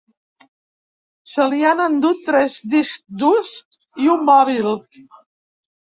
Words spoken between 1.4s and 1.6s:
li